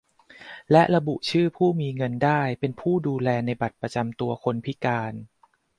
[0.71, 5.13] และระบุชื่อผู้มีเงินได้เป็นผู้ดูแลในบัตรประจำตัวคนพิการ